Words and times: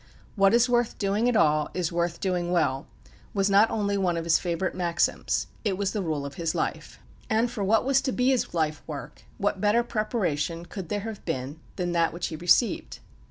"What 0.35 0.55
is 0.55 0.67
worth 0.67 0.97
doing 0.97 1.29
at 1.29 1.35
all 1.35 1.69
is 1.75 1.91
worth 1.91 2.19
doing 2.19 2.51
well," 2.51 2.87
was 3.35 3.51
not 3.51 3.69
only 3.69 3.99
one 3.99 4.17
of 4.17 4.23
his 4.23 4.39
favourite 4.39 4.73
maxims 4.73 5.45
it 5.63 5.77
was 5.77 5.91
the 5.91 6.01
rule 6.01 6.25
of 6.25 6.33
his 6.41 6.55
life. 6.55 6.97
And 7.29 7.51
for 7.51 7.63
what 7.63 7.85
was 7.85 8.01
to 8.01 8.11
be 8.11 8.29
his 8.29 8.55
life 8.55 8.81
work, 8.87 9.21
what 9.37 9.61
better 9.61 9.83
preparation 9.83 10.65
could 10.65 10.89
there 10.89 11.01
have 11.01 11.23
been 11.25 11.59
than 11.75 11.91
that 11.91 12.13
which 12.13 12.29
he 12.29 12.35
received? 12.35 12.97